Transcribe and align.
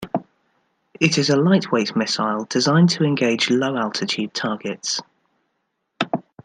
It 0.99 1.19
is 1.19 1.29
a 1.29 1.35
light 1.37 1.71
weight 1.71 1.95
missile 1.95 2.45
designed 2.49 2.89
to 2.89 3.03
engage 3.03 3.51
low 3.51 3.77
altitude 3.77 4.33
targets. 4.33 4.99